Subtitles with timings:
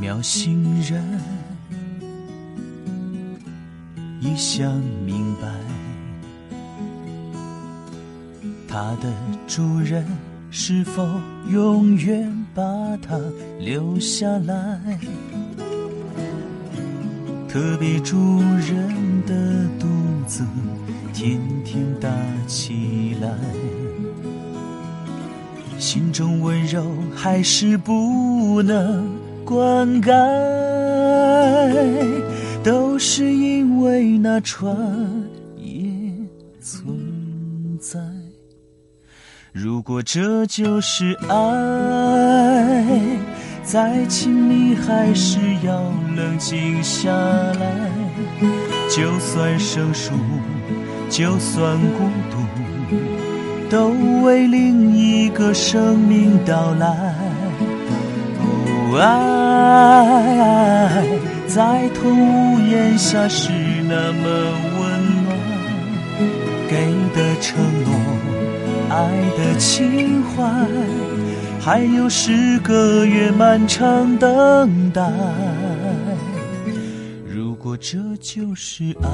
[0.00, 1.04] 渺心人
[4.18, 5.46] 一想明白，
[8.66, 9.12] 它的
[9.46, 10.06] 主人
[10.50, 11.06] 是否
[11.50, 12.62] 永远把
[13.06, 13.20] 它
[13.58, 14.80] 留下来？
[17.46, 19.86] 特别主人的肚
[20.26, 20.46] 子
[21.12, 22.08] 天天大
[22.46, 23.28] 起来，
[25.78, 29.06] 心中温柔还是不能
[29.50, 30.12] 灌溉，
[32.62, 34.72] 都是因为那船
[35.56, 35.90] 也
[36.60, 36.96] 存
[37.80, 37.98] 在。
[39.52, 42.86] 如果这就是爱，
[43.64, 45.82] 再亲密还是要
[46.14, 47.90] 冷静下来。
[48.88, 50.12] 就算生疏，
[51.08, 52.36] 就算孤独，
[53.68, 53.88] 都
[54.22, 57.16] 为另一个生命到来。
[58.38, 58.94] 不
[59.60, 61.04] 爱
[61.46, 63.50] 在同屋檐下是
[63.88, 64.24] 那么
[64.78, 64.80] 温
[65.24, 65.28] 暖，
[66.68, 66.72] 给
[67.14, 67.88] 的承诺，
[68.88, 68.96] 爱
[69.36, 70.42] 的情怀，
[71.60, 75.02] 还有十个月漫长等待。
[77.28, 79.08] 如果这就是爱。